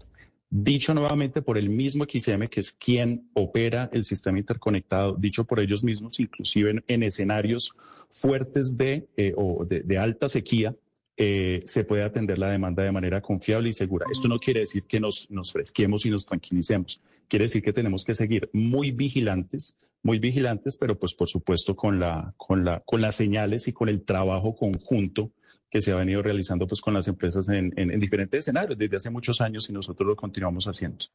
Dicho 0.51 0.93
nuevamente 0.95 1.43
por 1.43 1.57
el 1.59 1.69
mismo 1.69 2.05
XM, 2.05 2.47
que 2.47 2.59
es 2.61 2.71
quien 2.71 3.29
opera 3.33 3.89
el 3.93 4.03
sistema 4.03 4.39
interconectado, 4.39 5.15
dicho 5.15 5.43
por 5.43 5.59
ellos 5.59 5.83
mismos, 5.83 6.19
inclusive 6.19 6.81
en, 6.87 7.03
escenarios 7.03 7.75
fuertes 8.09 8.75
de, 8.75 9.07
eh, 9.15 9.33
o 9.37 9.63
de, 9.65 9.97
alta 9.99 10.27
sequía, 10.27 10.73
eh, 11.17 11.59
se 11.65 11.83
puede 11.83 12.03
atender 12.03 12.39
la 12.39 12.49
demanda 12.49 12.81
de 12.81 12.91
manera 12.91 13.21
confiable 13.21 13.69
y 13.69 13.73
segura. 13.73 14.07
Esto 14.11 14.27
no 14.27 14.39
quiere 14.39 14.61
decir 14.61 14.85
que 14.87 14.99
nos, 14.99 15.29
nos 15.29 15.51
fresquemos 15.51 16.05
y 16.07 16.09
nos 16.09 16.25
tranquilicemos. 16.25 16.99
Quiere 17.29 17.43
decir 17.43 17.61
que 17.61 17.73
tenemos 17.73 18.03
que 18.03 18.15
seguir 18.15 18.49
muy 18.53 18.91
vigilantes, 18.91 19.77
muy 20.01 20.17
vigilantes, 20.17 20.75
pero 20.77 20.97
pues 20.97 21.13
por 21.13 21.29
supuesto 21.29 21.75
con, 21.75 21.99
la, 21.99 22.33
con, 22.37 22.65
la, 22.65 22.81
con 22.81 23.01
las 23.01 23.15
señales 23.15 23.67
y 23.67 23.73
con 23.73 23.87
el 23.87 24.03
trabajo 24.03 24.55
conjunto 24.55 25.31
que 25.69 25.81
se 25.81 25.91
ha 25.91 25.95
venido 25.95 26.23
realizando 26.23 26.65
pues 26.65 26.81
con 26.81 26.95
las 26.95 27.07
empresas 27.07 27.47
en, 27.49 27.71
en, 27.77 27.99
diferentes 27.99 28.39
escenarios 28.39 28.77
desde 28.77 28.95
hace 28.95 29.11
muchos 29.11 29.39
años 29.41 29.69
y 29.69 29.73
nosotros 29.73 30.07
lo 30.07 30.15
continuamos 30.15 30.65
haciendo. 30.65 31.05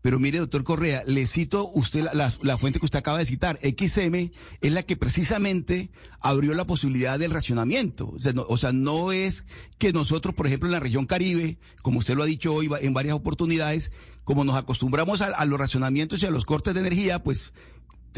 Pero 0.00 0.20
mire, 0.20 0.38
doctor 0.38 0.62
Correa, 0.62 1.02
le 1.06 1.26
cito 1.26 1.70
usted 1.74 2.06
la, 2.12 2.32
la, 2.42 2.58
fuente 2.58 2.78
que 2.78 2.86
usted 2.86 3.00
acaba 3.00 3.18
de 3.18 3.26
citar. 3.26 3.58
XM 3.62 4.30
es 4.60 4.72
la 4.72 4.84
que 4.84 4.96
precisamente 4.96 5.90
abrió 6.20 6.54
la 6.54 6.66
posibilidad 6.66 7.18
del 7.18 7.32
racionamiento. 7.32 8.10
O 8.10 8.20
sea, 8.20 8.32
no, 8.32 8.46
o 8.48 8.56
sea, 8.56 8.72
no 8.72 9.10
es 9.10 9.44
que 9.78 9.92
nosotros, 9.92 10.34
por 10.34 10.46
ejemplo, 10.46 10.68
en 10.68 10.72
la 10.72 10.80
región 10.80 11.06
Caribe, 11.06 11.58
como 11.82 11.98
usted 11.98 12.14
lo 12.14 12.22
ha 12.22 12.26
dicho 12.26 12.54
hoy 12.54 12.70
en 12.80 12.94
varias 12.94 13.16
oportunidades, 13.16 13.90
como 14.22 14.44
nos 14.44 14.56
acostumbramos 14.56 15.20
a, 15.20 15.26
a 15.26 15.44
los 15.46 15.58
racionamientos 15.58 16.22
y 16.22 16.26
a 16.26 16.30
los 16.30 16.44
cortes 16.44 16.74
de 16.74 16.80
energía, 16.80 17.22
pues 17.22 17.52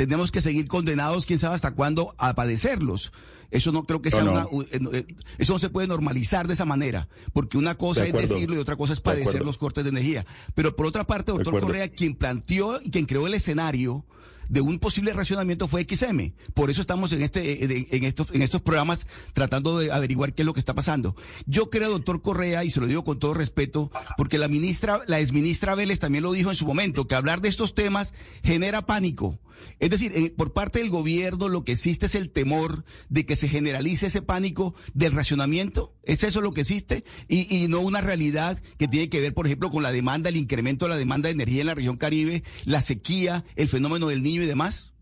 tenemos 0.06 0.30
que 0.30 0.40
seguir 0.40 0.66
condenados, 0.66 1.26
quién 1.26 1.38
sabe 1.38 1.54
hasta 1.54 1.72
cuándo, 1.72 2.14
a 2.18 2.34
padecerlos. 2.34 3.12
Eso 3.50 3.72
no 3.72 3.84
creo 3.84 4.00
que 4.00 4.10
sea 4.10 4.24
una, 4.24 4.46
eh, 4.70 5.06
eso 5.38 5.52
no 5.52 5.58
se 5.58 5.70
puede 5.70 5.88
normalizar 5.88 6.46
de 6.46 6.54
esa 6.54 6.64
manera, 6.64 7.08
porque 7.32 7.58
una 7.58 7.74
cosa 7.74 8.06
es 8.06 8.12
decirlo 8.12 8.54
y 8.54 8.58
otra 8.58 8.76
cosa 8.76 8.92
es 8.92 9.00
padecer 9.00 9.44
los 9.44 9.58
cortes 9.58 9.82
de 9.84 9.90
energía. 9.90 10.24
Pero 10.54 10.76
por 10.76 10.86
otra 10.86 11.04
parte, 11.04 11.32
doctor 11.32 11.58
Correa, 11.58 11.88
quien 11.88 12.14
planteó 12.14 12.80
y 12.80 12.90
quien 12.90 13.06
creó 13.06 13.26
el 13.26 13.34
escenario 13.34 14.04
de 14.50 14.60
un 14.60 14.78
posible 14.78 15.12
racionamiento 15.12 15.68
fue 15.68 15.86
XM. 15.88 16.32
Por 16.54 16.70
eso 16.70 16.80
estamos 16.80 17.12
en 17.12 17.22
este, 17.22 17.64
eh, 17.64 17.86
en 17.90 18.04
estos, 18.04 18.28
en 18.32 18.42
estos 18.42 18.60
programas 18.60 19.06
tratando 19.32 19.78
de 19.78 19.92
averiguar 19.92 20.34
qué 20.34 20.42
es 20.42 20.46
lo 20.46 20.52
que 20.52 20.60
está 20.60 20.74
pasando. 20.74 21.16
Yo 21.46 21.70
creo, 21.70 21.90
doctor 21.90 22.20
Correa, 22.20 22.64
y 22.64 22.70
se 22.70 22.80
lo 22.80 22.86
digo 22.86 23.04
con 23.04 23.18
todo 23.18 23.32
respeto, 23.32 23.90
porque 24.16 24.38
la 24.38 24.48
ministra, 24.48 25.02
la 25.06 25.20
exministra 25.20 25.74
Vélez 25.76 26.00
también 26.00 26.24
lo 26.24 26.32
dijo 26.32 26.50
en 26.50 26.56
su 26.56 26.66
momento, 26.66 27.06
que 27.06 27.14
hablar 27.14 27.40
de 27.40 27.48
estos 27.48 27.74
temas 27.74 28.12
genera 28.42 28.86
pánico. 28.86 29.38
Es 29.78 29.90
decir, 29.90 30.34
por 30.36 30.52
parte 30.52 30.78
del 30.78 30.90
gobierno 30.90 31.48
lo 31.48 31.64
que 31.64 31.72
existe 31.72 32.06
es 32.06 32.14
el 32.14 32.30
temor 32.30 32.84
de 33.08 33.26
que 33.26 33.36
se 33.36 33.48
generalice 33.48 34.06
ese 34.06 34.22
pánico 34.22 34.74
del 34.94 35.12
racionamiento. 35.12 35.94
¿Es 36.02 36.24
eso 36.24 36.40
lo 36.40 36.52
que 36.52 36.62
existe? 36.62 37.04
Y, 37.28 37.68
no 37.68 37.80
una 37.80 38.00
realidad 38.00 38.58
que 38.78 38.88
tiene 38.88 39.08
que 39.08 39.20
ver, 39.20 39.34
por 39.34 39.46
ejemplo, 39.46 39.70
con 39.70 39.82
la 39.82 39.92
demanda, 39.92 40.28
el 40.28 40.36
incremento 40.36 40.86
de 40.86 40.90
la 40.90 40.96
demanda 40.96 41.28
de 41.28 41.34
energía 41.34 41.60
en 41.60 41.66
la 41.68 41.74
región 41.74 41.96
Caribe, 41.96 42.42
la 42.64 42.80
sequía, 42.80 43.44
el 43.56 43.68
fenómeno 43.68 44.08
del 44.08 44.22
niño 44.22 44.42
y 44.42 44.46
demás. 44.46 44.94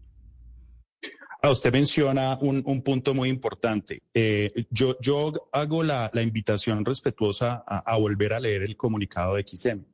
Ah, 1.41 1.51
usted 1.51 1.73
menciona 1.73 2.37
un, 2.41 2.83
punto 2.83 3.15
muy 3.15 3.29
importante. 3.29 4.03
Eh, 4.13 4.49
yo, 4.71 4.97
yo 5.01 5.49
hago 5.53 5.85
la, 5.85 6.11
invitación 6.15 6.85
respetuosa 6.85 7.63
a, 7.67 7.79
a, 7.79 7.97
volver 7.97 8.33
a 8.33 8.41
leer 8.41 8.63
el 8.63 8.77
comunicado 8.77 9.37
de 9.37 9.45
XM. 9.47 9.85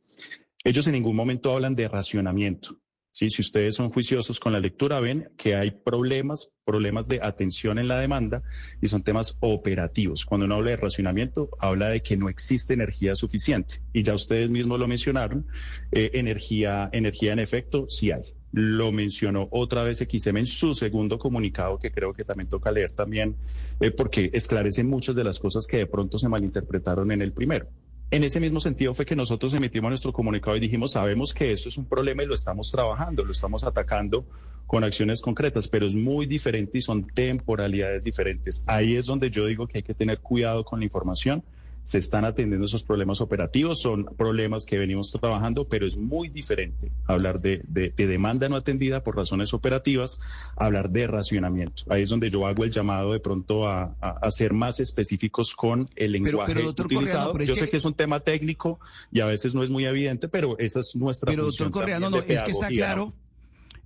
Ellos 0.64 0.86
en 0.86 0.94
ningún 0.94 1.14
momento 1.14 1.52
hablan 1.52 1.74
de 1.74 1.86
racionamiento. 1.86 2.78
¿Sí? 3.14 3.30
Si 3.30 3.40
ustedes 3.40 3.76
son 3.76 3.90
juiciosos 3.90 4.40
con 4.40 4.52
la 4.52 4.60
lectura, 4.60 5.00
ven 5.00 5.30
que 5.38 5.54
hay 5.54 5.70
problemas, 5.70 6.52
problemas 6.64 7.06
de 7.08 7.20
atención 7.22 7.78
en 7.78 7.86
la 7.86 8.00
demanda 8.00 8.42
y 8.82 8.88
son 8.88 9.04
temas 9.04 9.38
operativos. 9.40 10.26
Cuando 10.26 10.46
uno 10.46 10.56
habla 10.56 10.72
de 10.72 10.76
racionamiento, 10.76 11.48
habla 11.60 11.90
de 11.90 12.02
que 12.02 12.16
no 12.16 12.28
existe 12.28 12.74
energía 12.74 13.14
suficiente. 13.14 13.76
Y 13.92 14.02
ya 14.02 14.14
ustedes 14.14 14.50
mismos 14.50 14.80
lo 14.80 14.88
mencionaron, 14.88 15.46
eh, 15.92 16.10
energía, 16.14 16.90
energía 16.92 17.32
en 17.32 17.38
efecto 17.38 17.86
sí 17.88 18.10
hay. 18.10 18.22
Lo 18.50 18.90
mencionó 18.90 19.48
otra 19.52 19.84
vez 19.84 19.98
XM 19.98 20.38
en 20.38 20.46
su 20.46 20.74
segundo 20.74 21.18
comunicado, 21.18 21.78
que 21.78 21.92
creo 21.92 22.12
que 22.14 22.24
también 22.24 22.48
toca 22.48 22.72
leer 22.72 22.92
también, 22.92 23.36
eh, 23.80 23.92
porque 23.92 24.30
esclarecen 24.32 24.88
muchas 24.88 25.14
de 25.14 25.24
las 25.24 25.38
cosas 25.38 25.66
que 25.66 25.78
de 25.78 25.86
pronto 25.86 26.18
se 26.18 26.28
malinterpretaron 26.28 27.12
en 27.12 27.22
el 27.22 27.32
primero. 27.32 27.68
En 28.14 28.22
ese 28.22 28.38
mismo 28.38 28.60
sentido 28.60 28.94
fue 28.94 29.04
que 29.04 29.16
nosotros 29.16 29.52
emitimos 29.54 29.88
nuestro 29.88 30.12
comunicado 30.12 30.56
y 30.56 30.60
dijimos, 30.60 30.92
sabemos 30.92 31.34
que 31.34 31.50
eso 31.50 31.68
es 31.68 31.76
un 31.76 31.84
problema 31.84 32.22
y 32.22 32.26
lo 32.26 32.34
estamos 32.34 32.70
trabajando, 32.70 33.24
lo 33.24 33.32
estamos 33.32 33.64
atacando 33.64 34.24
con 34.68 34.84
acciones 34.84 35.20
concretas, 35.20 35.66
pero 35.66 35.84
es 35.84 35.96
muy 35.96 36.24
diferente 36.24 36.78
y 36.78 36.80
son 36.80 37.08
temporalidades 37.08 38.04
diferentes. 38.04 38.62
Ahí 38.68 38.94
es 38.94 39.06
donde 39.06 39.32
yo 39.32 39.46
digo 39.46 39.66
que 39.66 39.78
hay 39.78 39.82
que 39.82 39.94
tener 39.94 40.20
cuidado 40.20 40.64
con 40.64 40.78
la 40.78 40.84
información 40.84 41.42
se 41.84 41.98
están 41.98 42.24
atendiendo 42.24 42.64
esos 42.64 42.82
problemas 42.82 43.20
operativos, 43.20 43.80
son 43.80 44.04
problemas 44.16 44.64
que 44.64 44.78
venimos 44.78 45.12
trabajando, 45.12 45.68
pero 45.68 45.86
es 45.86 45.96
muy 45.96 46.28
diferente 46.28 46.90
hablar 47.06 47.40
de, 47.40 47.62
demanda 47.96 48.48
no 48.48 48.56
atendida 48.56 49.02
por 49.04 49.16
razones 49.16 49.52
operativas, 49.52 50.18
hablar 50.56 50.90
de 50.90 51.06
racionamiento. 51.06 51.84
Ahí 51.90 52.02
es 52.02 52.10
donde 52.10 52.30
yo 52.30 52.46
hago 52.46 52.64
el 52.64 52.70
llamado 52.70 53.12
de 53.12 53.20
pronto 53.20 53.68
a, 53.68 53.94
ser 54.30 54.52
más 54.52 54.80
específicos 54.80 55.54
con 55.54 55.88
el 55.94 56.12
lenguaje 56.12 56.66
utilizado. 56.66 57.38
yo 57.40 57.54
sé 57.54 57.68
que... 57.68 57.76
es 57.76 57.84
un 57.84 57.94
tema 57.94 58.20
técnico 58.20 58.80
y 59.12 59.20
a 59.20 59.26
veces 59.26 59.54
no 59.54 59.62
es 59.62 59.70
muy 59.70 59.84
evidente, 59.84 60.28
pero 60.28 60.58
esa 60.58 60.80
es 60.80 60.96
nuestra 60.96 61.30
pero, 61.30 61.44
doctor 61.44 61.70
Correa, 61.70 62.00
no, 62.00 62.10
no, 62.10 62.18
es 62.18 62.42
que 62.42 62.50
está 62.50 62.68
claro 62.68 63.12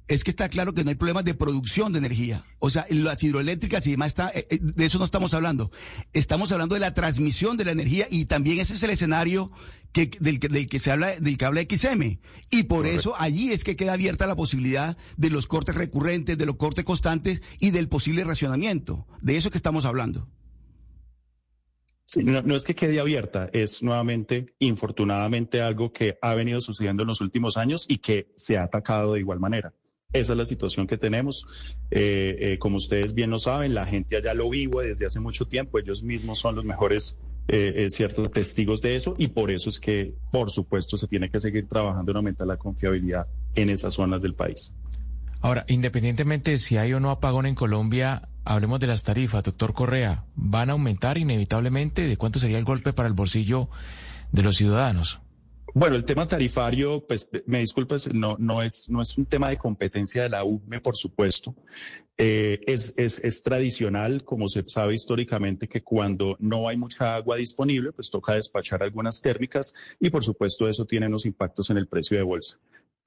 es 0.08 0.24
que 0.24 0.30
está 0.30 0.48
claro 0.48 0.72
que 0.72 0.82
no 0.82 0.90
hay 0.90 0.96
problemas 0.96 1.24
de 1.24 1.34
producción 1.34 1.92
de 1.92 1.98
energía. 1.98 2.42
O 2.58 2.70
sea, 2.70 2.86
las 2.88 3.22
hidroeléctricas 3.22 3.86
y 3.86 3.92
demás 3.92 4.08
está, 4.08 4.30
eh, 4.30 4.46
eh, 4.50 4.58
de 4.60 4.86
eso 4.86 4.98
no 4.98 5.04
estamos 5.04 5.34
hablando. 5.34 5.70
Estamos 6.14 6.50
hablando 6.50 6.74
de 6.74 6.80
la 6.80 6.94
transmisión 6.94 7.56
de 7.56 7.66
la 7.66 7.72
energía 7.72 8.06
y 8.10 8.24
también 8.24 8.58
ese 8.58 8.74
es 8.74 8.82
el 8.82 8.90
escenario 8.90 9.52
que, 9.92 10.10
del, 10.18 10.40
que, 10.40 10.48
del 10.48 10.66
que 10.66 10.78
se 10.78 10.90
habla, 10.90 11.14
del 11.20 11.36
que 11.36 11.44
habla 11.44 11.62
XM. 11.62 12.18
Y 12.50 12.62
por 12.64 12.86
eso 12.86 13.14
allí 13.18 13.52
es 13.52 13.64
que 13.64 13.76
queda 13.76 13.92
abierta 13.92 14.26
la 14.26 14.34
posibilidad 14.34 14.96
de 15.16 15.30
los 15.30 15.46
cortes 15.46 15.74
recurrentes, 15.74 16.38
de 16.38 16.46
los 16.46 16.56
cortes 16.56 16.84
constantes 16.84 17.42
y 17.58 17.70
del 17.70 17.88
posible 17.88 18.24
racionamiento. 18.24 19.06
De 19.20 19.36
eso 19.36 19.50
que 19.50 19.58
estamos 19.58 19.84
hablando. 19.84 20.28
No, 22.16 22.40
no, 22.40 22.56
es 22.56 22.64
que 22.64 22.74
quede 22.74 22.98
abierta, 23.00 23.50
es 23.52 23.82
nuevamente, 23.82 24.54
infortunadamente, 24.60 25.60
algo 25.60 25.92
que 25.92 26.16
ha 26.22 26.34
venido 26.34 26.58
sucediendo 26.62 27.02
en 27.02 27.08
los 27.08 27.20
últimos 27.20 27.58
años 27.58 27.84
y 27.86 27.98
que 27.98 28.32
se 28.34 28.56
ha 28.56 28.62
atacado 28.62 29.12
de 29.12 29.20
igual 29.20 29.40
manera. 29.40 29.74
Esa 30.14 30.32
es 30.32 30.38
la 30.38 30.46
situación 30.46 30.86
que 30.86 30.96
tenemos. 30.96 31.46
Eh, 31.90 32.36
eh, 32.40 32.58
como 32.58 32.78
ustedes 32.78 33.12
bien 33.12 33.28
lo 33.28 33.38
saben, 33.38 33.74
la 33.74 33.84
gente 33.84 34.16
allá 34.16 34.32
lo 34.32 34.48
vive 34.48 34.86
desde 34.86 35.04
hace 35.04 35.20
mucho 35.20 35.46
tiempo. 35.46 35.78
Ellos 35.78 36.02
mismos 36.02 36.38
son 36.38 36.56
los 36.56 36.64
mejores 36.64 37.18
eh, 37.46 37.88
ciertos 37.90 38.30
testigos 38.30 38.80
de 38.80 38.96
eso 38.96 39.14
y 39.18 39.28
por 39.28 39.50
eso 39.50 39.68
es 39.68 39.78
que, 39.78 40.14
por 40.32 40.50
supuesto, 40.50 40.96
se 40.96 41.06
tiene 41.08 41.28
que 41.28 41.40
seguir 41.40 41.68
trabajando 41.68 42.12
en 42.12 42.16
aumentar 42.16 42.46
la 42.46 42.56
confiabilidad 42.56 43.26
en 43.54 43.68
esas 43.68 43.92
zonas 43.92 44.22
del 44.22 44.34
país. 44.34 44.72
Ahora, 45.42 45.66
independientemente 45.68 46.52
de 46.52 46.58
si 46.58 46.78
hay 46.78 46.94
o 46.94 47.00
no 47.00 47.10
apagón 47.10 47.44
en 47.44 47.54
Colombia, 47.54 48.30
hablemos 48.46 48.80
de 48.80 48.86
las 48.86 49.04
tarifas, 49.04 49.44
doctor 49.44 49.74
Correa. 49.74 50.24
¿Van 50.36 50.70
a 50.70 50.72
aumentar 50.72 51.18
inevitablemente? 51.18 52.08
¿De 52.08 52.16
cuánto 52.16 52.38
sería 52.38 52.56
el 52.56 52.64
golpe 52.64 52.94
para 52.94 53.08
el 53.08 53.14
bolsillo 53.14 53.68
de 54.32 54.42
los 54.42 54.56
ciudadanos? 54.56 55.20
Bueno, 55.78 55.94
el 55.94 56.04
tema 56.04 56.26
tarifario, 56.26 57.06
pues 57.06 57.30
me 57.46 57.60
disculpas, 57.60 58.12
no, 58.12 58.34
no, 58.40 58.62
es, 58.62 58.90
no 58.90 59.00
es 59.00 59.16
un 59.16 59.26
tema 59.26 59.48
de 59.48 59.58
competencia 59.58 60.24
de 60.24 60.28
la 60.28 60.42
UME, 60.42 60.80
por 60.80 60.96
supuesto. 60.96 61.54
Eh, 62.16 62.58
es, 62.66 62.98
es, 62.98 63.22
es, 63.22 63.44
tradicional, 63.44 64.24
como 64.24 64.48
se 64.48 64.64
sabe 64.66 64.94
históricamente, 64.94 65.68
que 65.68 65.84
cuando 65.84 66.34
no 66.40 66.66
hay 66.66 66.76
mucha 66.76 67.14
agua 67.14 67.36
disponible, 67.36 67.92
pues 67.92 68.10
toca 68.10 68.34
despachar 68.34 68.82
algunas 68.82 69.22
térmicas 69.22 69.72
y 70.00 70.10
por 70.10 70.24
supuesto 70.24 70.68
eso 70.68 70.84
tiene 70.84 71.06
unos 71.06 71.26
impactos 71.26 71.70
en 71.70 71.76
el 71.76 71.86
precio 71.86 72.16
de 72.16 72.24
bolsa. 72.24 72.58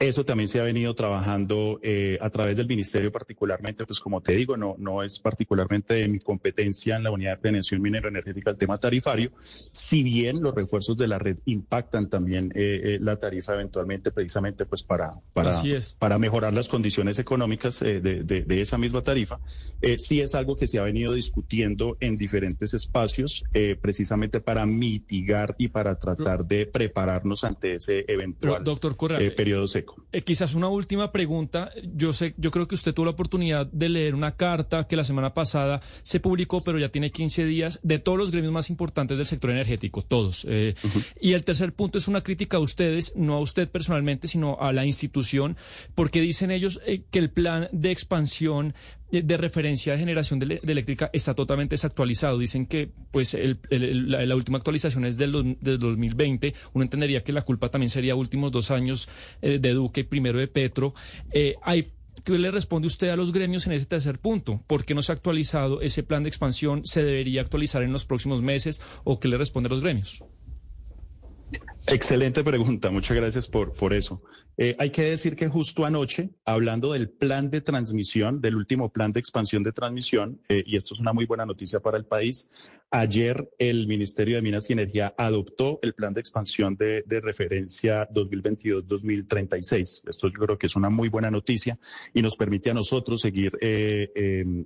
Eso 0.02 0.26
también 0.26 0.48
se 0.48 0.60
ha 0.60 0.64
venido 0.64 0.96
trabajando 0.96 1.80
eh, 1.84 2.18
a 2.20 2.32
través 2.32 2.58
del 2.58 2.66
ministerio 2.66 3.12
particularmente, 3.12 3.86
pues 3.86 4.00
como 4.00 4.20
te 4.20 4.36
digo, 4.36 4.58
no, 4.58 4.74
no 4.80 5.04
es 5.04 5.20
particularmente 5.20 5.94
de 5.94 6.08
mi 6.08 6.18
competencia 6.18 6.96
en 6.96 7.04
la 7.04 7.12
unidad 7.12 7.34
de 7.34 7.38
planeación 7.38 7.84
minero 7.84 8.10
energética 8.10 8.50
el 8.50 8.58
tema 8.58 8.80
tarifario, 8.80 9.32
si 9.44 10.02
bien 10.02 10.42
los 10.42 10.56
refuerzos 10.56 10.98
de 10.98 11.08
la 11.08 11.20
red 11.20 11.38
impactan 11.46 12.10
también 12.10 12.52
eh, 12.56 12.96
eh, 12.96 12.98
la 13.00 13.18
tarifa 13.18 13.54
eventualmente 13.54 14.10
precisamente 14.10 14.66
pues 14.66 14.82
para, 14.82 15.14
para, 15.34 15.54
para 16.00 16.18
mejorar 16.18 16.52
las 16.54 16.68
condiciones 16.68 17.20
económicas 17.20 17.82
de, 17.82 18.02
de, 18.02 18.62
esa 18.62 18.80
misma 18.80 19.04
tarifa, 19.04 19.40
sí 19.98 20.20
es 20.20 20.34
algo 20.34 20.56
que 20.56 20.66
se 20.66 20.80
ha 20.80 20.84
venido 20.84 21.14
discutiendo 21.14 21.98
en 22.00 22.18
diferentes 22.18 22.74
espacios 22.74 23.44
precisamente 23.82 24.42
para 24.42 24.66
mitigar 24.66 25.54
y 25.60 25.68
para 25.68 26.00
tratar 26.00 26.46
de 26.46 26.66
prepararnos 26.66 27.44
ante 27.44 27.76
ese 27.76 28.04
eventual 28.08 28.64
periodo 29.36 29.68
seco. 29.68 29.91
Eh, 30.14 30.22
quizás 30.24 30.56
una 30.56 30.68
última 30.68 31.12
pregunta. 31.12 31.72
Yo 31.84 32.12
sé, 32.12 32.34
yo 32.38 32.52
creo 32.52 32.68
que 32.68 32.76
usted 32.76 32.94
tuvo 32.94 33.06
la 33.06 33.12
oportunidad 33.12 33.66
de 33.68 33.88
leer 33.88 34.14
una 34.14 34.36
carta 34.36 34.86
que 34.86 34.98
la 34.98 35.06
semana 35.06 35.34
pasada 35.34 35.82
se 36.04 36.20
publicó, 36.20 36.64
pero 36.64 36.78
ya 36.80 36.90
tiene 36.90 37.12
15 37.12 37.46
días, 37.46 37.80
de 37.82 38.00
todos 38.00 38.18
los 38.18 38.32
gremios 38.32 38.52
más 38.52 38.70
importantes 38.70 39.18
del 39.18 39.26
sector 39.26 39.52
energético, 39.52 40.02
todos. 40.02 40.46
Eh, 40.50 40.76
y 41.22 41.34
el 41.34 41.46
tercer 41.46 41.74
punto 41.74 41.98
es 41.98 42.08
una 42.08 42.22
crítica 42.22 42.58
a 42.58 42.60
ustedes, 42.60 43.14
no 43.16 43.36
a 43.36 43.40
usted 43.40 43.70
personalmente, 43.70 44.28
sino 44.28 44.58
a 44.60 44.74
la 44.74 44.86
institución, 44.86 45.56
porque 45.96 46.20
dicen 46.20 46.52
ellos 46.52 46.82
eh, 46.86 47.04
que 47.10 47.20
el 47.20 47.30
plan 47.30 47.70
de 47.72 47.92
expansión 47.92 48.74
de, 49.12 49.38
referencia 49.38 49.94
de 49.94 50.00
generación 50.00 50.40
de, 50.40 50.60
eléctrica 50.64 51.10
está 51.14 51.34
totalmente 51.34 51.74
desactualizado. 51.74 52.38
Dicen 52.38 52.66
que 52.66 52.90
pues 53.12 53.38
la, 53.70 54.36
última 54.36 54.58
actualización 54.58 55.06
es 55.06 55.18
del, 55.18 55.32
2020. 55.32 56.54
Uno 56.74 56.84
entendería 56.84 57.24
que 57.24 57.32
la 57.32 57.42
culpa 57.42 57.70
también 57.70 57.90
sería 57.90 58.16
últimos 58.16 58.52
dos 58.52 58.72
años 58.72 59.10
eh, 59.42 59.60
de 59.60 59.74
Duque, 59.74 60.04
primero 60.04 60.40
de 60.40 60.48
Petro. 60.48 60.94
Eh, 61.32 61.56
hay 61.64 61.92
¿Qué 62.24 62.38
le 62.38 62.52
responde 62.52 62.88
usted 62.88 63.10
a 63.10 63.16
los 63.16 63.32
gremios 63.32 63.66
en 63.66 63.74
ese 63.74 63.86
tercer 63.86 64.20
punto? 64.20 64.62
¿Por 64.68 64.86
qué 64.86 64.94
no 64.94 65.02
se 65.02 65.12
ha 65.12 65.16
actualizado 65.16 65.82
ese 65.82 66.04
plan 66.04 66.22
de 66.22 66.30
expansión? 66.30 66.86
¿Se 66.86 67.04
debería 67.04 67.42
actualizar 67.42 67.82
en 67.82 67.92
los 67.92 68.06
próximos 68.06 68.44
meses? 68.44 68.80
¿O 69.04 69.20
qué 69.20 69.28
le 69.28 69.38
responde 69.38 69.68
a 69.68 69.72
los 69.72 69.82
gremios? 69.82 70.24
Excelente 71.88 72.44
pregunta, 72.44 72.92
muchas 72.92 73.18
gracias 73.18 73.48
por, 73.48 73.74
por 73.74 73.94
eso. 73.94 74.22
Eh, 74.58 74.76
hay 74.78 74.92
que 74.92 75.04
decir 75.04 75.36
que 75.36 75.48
justo 75.48 75.86
anoche, 75.86 76.30
hablando 76.46 76.94
del 76.94 77.10
plan 77.10 77.50
de 77.50 77.62
transmisión, 77.62 78.40
del 78.40 78.56
último 78.56 78.92
plan 78.92 79.12
de 79.12 79.20
expansión 79.20 79.64
de 79.64 79.72
transmisión, 79.72 80.40
eh, 80.48 80.64
y 80.66 80.78
esto 80.78 80.94
es 80.94 81.00
una 81.00 81.14
muy 81.14 81.26
buena 81.26 81.46
noticia 81.46 81.80
para 81.80 81.98
el 81.98 82.06
país, 82.06 82.52
ayer 82.92 83.50
el 83.58 83.88
Ministerio 83.88 84.36
de 84.36 84.42
Minas 84.42 84.70
y 84.70 84.74
Energía 84.74 85.14
adoptó 85.18 85.80
el 85.82 85.94
plan 85.94 86.14
de 86.14 86.20
expansión 86.20 86.76
de, 86.76 87.04
referencia 87.22 88.08
2022-2036. 88.10 90.10
Esto 90.10 90.28
yo 90.28 90.40
creo 90.40 90.58
que 90.58 90.68
es 90.68 90.76
una 90.76 90.90
muy 90.90 91.08
buena 91.08 91.32
noticia 91.32 91.80
y 92.14 92.22
nos 92.22 92.36
permite 92.36 92.70
a 92.70 92.74
nosotros 92.74 93.22
seguir, 93.22 93.58
eh, 93.62 94.12
em, 94.14 94.66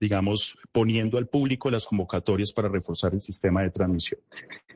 digamos, 0.00 0.56
poniendo 0.70 1.18
al 1.18 1.26
público 1.26 1.70
las 1.70 1.86
convocatorias 1.86 2.52
para 2.52 2.68
reforzar 2.68 3.12
el 3.12 3.20
sistema 3.20 3.62
de 3.62 3.70
transmisión. 3.70 4.20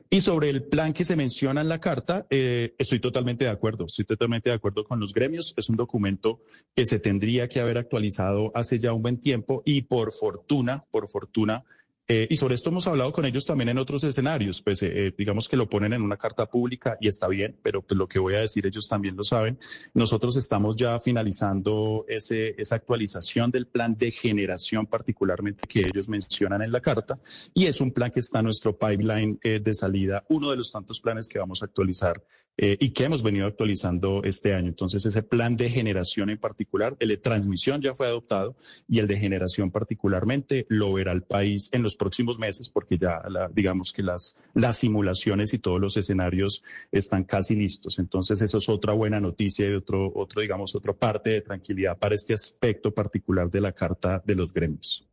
Y 0.09 0.21
sobre 0.21 0.49
el 0.49 0.63
plan 0.63 0.91
que 0.91 1.05
se 1.05 1.15
menciona 1.15 1.61
en 1.61 1.69
la 1.69 1.79
carta, 1.79 2.25
eh, 2.31 2.73
estoy 2.79 2.99
totalmente 2.99 3.45
de 3.45 3.51
acuerdo, 3.51 3.85
estoy 3.85 4.05
totalmente 4.05 4.49
de 4.49 4.55
acuerdo 4.55 4.83
con 4.83 4.99
los 4.99 5.13
gremios. 5.13 5.53
Es 5.55 5.69
un 5.69 5.75
documento 5.75 6.41
que 6.75 6.85
se 6.85 6.99
tendría 6.99 7.47
que 7.47 7.59
haber 7.59 7.77
actualizado 7.77 8.51
hace 8.55 8.79
ya 8.79 8.91
un 8.91 9.03
buen 9.03 9.19
tiempo 9.19 9.61
y 9.65 9.83
por 9.83 10.11
fortuna, 10.11 10.83
por 10.89 11.07
fortuna, 11.07 11.63
Eh, 12.11 12.25
y 12.27 12.37
sobre 12.37 12.55
esto 12.55 12.71
hemos 12.71 12.87
hablado 12.87 13.13
con 13.13 13.23
ellos 13.25 13.45
también 13.45 13.69
en 13.69 13.77
otros 13.77 14.03
escenarios, 14.03 14.63
pues 14.63 14.81
eh, 14.81 14.89
eh, 14.91 15.13
digamos 15.15 15.47
que 15.47 15.55
lo 15.55 15.69
ponen 15.69 15.93
en 15.93 16.01
una 16.01 16.17
carta 16.17 16.47
pública 16.47 16.97
y 16.99 17.07
está 17.07 17.27
bien, 17.27 17.55
pero 17.61 17.83
pues, 17.83 17.95
lo 17.95 18.07
que 18.07 18.17
voy 18.17 18.33
a 18.33 18.39
decir 18.39 18.65
ellos 18.65 18.87
también 18.87 19.15
lo 19.15 19.23
saben. 19.23 19.59
Nosotros 19.93 20.35
estamos 20.35 20.75
ya 20.75 20.99
finalizando 20.99 22.05
ese, 22.07 22.55
esa 22.59 22.77
actualización 22.77 23.51
del 23.51 23.67
plan 23.67 23.95
de 23.95 24.09
generación 24.09 24.87
particularmente 24.87 25.67
que 25.67 25.81
ellos 25.81 26.09
mencionan 26.09 26.63
en 26.63 26.71
la 26.71 26.81
carta 26.81 27.19
y 27.53 27.67
es 27.67 27.79
un 27.79 27.91
plan 27.91 28.09
que 28.09 28.21
está 28.21 28.39
en 28.39 28.45
nuestro 28.45 28.75
pipeline 28.75 29.37
de 29.43 29.73
salida, 29.75 30.25
uno 30.29 30.49
de 30.49 30.57
los 30.57 30.71
tantos 30.71 30.99
planes 30.99 31.27
que 31.27 31.37
vamos 31.37 31.61
a 31.61 31.65
actualizar 31.65 32.23
eh, 32.61 32.75
y 32.77 32.89
que 32.89 33.05
hemos 33.05 33.23
venido 33.23 33.47
actualizando 33.47 34.21
este 34.25 34.53
año. 34.53 34.67
Entonces, 34.67 35.05
ese 35.05 35.23
plan 35.23 35.55
de 35.55 35.69
generación 35.69 36.29
en 36.29 36.37
particular, 36.37 36.93
el 36.99 37.07
de 37.07 37.15
transmisión 37.15 37.81
ya 37.81 37.93
fue 37.93 38.07
adoptado 38.07 38.57
y 38.85 38.99
el 38.99 39.07
de 39.07 39.17
generación 39.17 39.71
particularmente 39.71 40.65
lo 40.67 40.91
verá 40.91 41.13
el 41.13 41.21
país 41.21 41.69
en 41.71 41.83
los 41.83 41.95
próximos 41.99 42.39
meses 42.39 42.69
porque 42.69 42.97
ya, 42.97 43.21
digamos 43.51 43.93
que 43.93 44.01
las, 44.01 44.37
las 44.55 44.77
simulaciones 44.77 45.53
y 45.53 45.59
todos 45.59 45.79
los 45.79 45.97
escenarios 45.97 46.63
están 46.91 47.25
casi 47.25 47.55
listos. 47.55 47.99
Entonces, 47.99 48.41
eso 48.41 48.57
es 48.57 48.69
otra 48.69 48.93
buena 48.93 49.19
noticia 49.19 49.69
y 49.69 49.73
otro, 49.73 50.11
otro, 50.15 50.41
digamos, 50.41 50.73
otra 50.73 50.93
parte 50.93 51.29
de 51.29 51.41
tranquilidad 51.41 51.97
para 51.97 52.15
este 52.15 52.33
aspecto 52.33 52.91
particular 52.91 53.51
de 53.51 53.61
la 53.61 53.73
Carta 53.73 54.23
de 54.25 54.35
los 54.35 54.51
Gremios. 54.51 55.05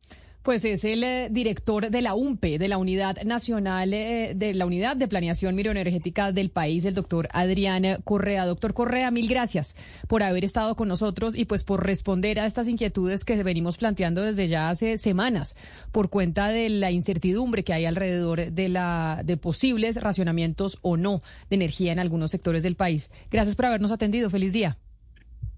Pues 0.47 0.63
es 0.63 0.85
el 0.85 1.03
eh, 1.03 1.27
director 1.29 1.89
de 1.89 2.01
la 2.01 2.15
UMPE, 2.15 2.57
de 2.57 2.69
la 2.69 2.77
Unidad 2.77 3.21
Nacional, 3.23 3.93
eh, 3.93 4.31
de 4.33 4.53
la 4.53 4.65
Unidad 4.65 4.95
de 4.95 5.09
Planeación 5.09 5.55
Microenergética 5.55 6.31
del 6.31 6.51
país, 6.51 6.85
el 6.85 6.93
doctor 6.93 7.27
Adrián 7.33 7.83
Correa. 8.05 8.45
Doctor 8.45 8.73
Correa, 8.73 9.11
mil 9.11 9.27
gracias 9.27 9.75
por 10.07 10.23
haber 10.23 10.45
estado 10.45 10.75
con 10.75 10.87
nosotros 10.87 11.37
y 11.37 11.43
pues 11.43 11.65
por 11.65 11.85
responder 11.85 12.39
a 12.39 12.45
estas 12.45 12.69
inquietudes 12.69 13.25
que 13.25 13.43
venimos 13.43 13.75
planteando 13.75 14.21
desde 14.21 14.47
ya 14.47 14.69
hace 14.69 14.97
semanas 14.97 15.57
por 15.91 16.09
cuenta 16.09 16.47
de 16.47 16.69
la 16.69 16.91
incertidumbre 16.91 17.65
que 17.65 17.73
hay 17.73 17.83
alrededor 17.83 18.49
de, 18.49 18.69
la, 18.69 19.23
de 19.25 19.35
posibles 19.35 20.01
racionamientos 20.01 20.79
o 20.81 20.95
no 20.95 21.21
de 21.49 21.57
energía 21.57 21.91
en 21.91 21.99
algunos 21.99 22.31
sectores 22.31 22.63
del 22.63 22.77
país. 22.77 23.11
Gracias 23.29 23.57
por 23.57 23.65
habernos 23.65 23.91
atendido. 23.91 24.29
Feliz 24.29 24.53
día. 24.53 24.77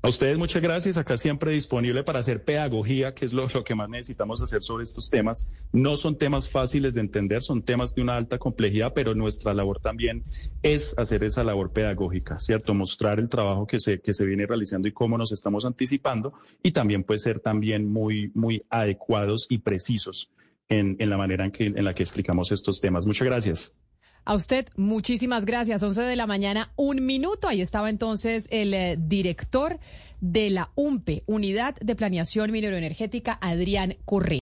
A 0.01 0.07
ustedes 0.07 0.37
muchas 0.37 0.61
gracias. 0.61 0.95
Acá 0.95 1.17
siempre 1.17 1.51
disponible 1.51 2.03
para 2.05 2.19
hacer 2.19 2.45
pedagogía, 2.45 3.13
que 3.13 3.25
es 3.25 3.33
lo, 3.33 3.47
que 3.65 3.75
más 3.75 3.89
necesitamos 3.89 4.41
hacer 4.41 4.63
sobre 4.63 4.83
estos 4.83 5.09
temas. 5.09 5.49
No 5.73 5.97
son 5.97 6.17
temas 6.17 6.49
fáciles 6.49 6.93
de 6.93 7.01
entender, 7.01 7.41
son 7.41 7.63
temas 7.63 7.93
de 7.93 8.01
una 8.01 8.15
alta 8.15 8.37
complejidad, 8.37 8.93
pero 8.93 9.13
nuestra 9.13 9.53
labor 9.53 9.81
también 9.81 10.23
es 10.63 10.97
hacer 10.97 11.25
esa 11.25 11.43
labor 11.43 11.73
pedagógica, 11.73 12.39
¿cierto? 12.39 12.73
Mostrar 12.73 13.19
el 13.19 13.27
trabajo 13.27 13.67
que 13.67 13.81
se, 13.81 13.99
que 13.99 14.13
se 14.13 14.25
viene 14.25 14.45
realizando 14.45 14.87
y 14.87 14.93
cómo 14.93 15.17
nos 15.17 15.33
estamos 15.33 15.65
anticipando 15.65 16.33
y 16.63 16.71
también 16.71 17.03
puede 17.03 17.19
ser 17.19 17.41
también 17.41 17.91
muy, 17.91 18.31
muy 18.33 18.63
adecuados 18.69 19.47
y 19.49 19.57
precisos 19.57 20.31
en, 20.69 20.95
en 20.99 21.09
la 21.09 21.17
manera 21.17 21.43
en, 21.43 21.51
que, 21.51 21.65
en 21.65 21.83
la 21.83 21.93
que 21.93 22.03
explicamos 22.03 22.53
estos 22.53 22.79
temas. 22.79 23.05
Muchas 23.05 23.27
gracias. 23.27 23.81
A 24.29 24.35
usted, 24.35 24.67
muchísimas 24.75 25.43
gracias. 25.43 25.81
11 25.81 26.03
de 26.03 26.15
la 26.15 26.27
mañana, 26.27 26.71
un 26.75 27.03
minuto. 27.03 27.47
Ahí 27.47 27.61
estaba 27.61 27.89
entonces 27.89 28.47
el 28.51 28.75
eh, 28.75 28.95
director 28.95 29.79
de 30.21 30.51
la 30.51 30.69
UMPE, 30.75 31.23
Unidad 31.25 31.73
de 31.81 31.95
Planeación 31.95 32.51
Mineroenergética, 32.51 33.39
Adrián 33.41 33.97
Correa. 34.05 34.37